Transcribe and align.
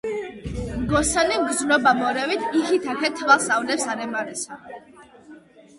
მგოსანი 0.83 1.37
გრძნობამორევით 1.49 2.49
იქით 2.63 2.89
აქეთ 2.95 3.15
თვალს 3.23 3.47
ავლებს 3.59 3.87
არემარესა. 3.95 4.61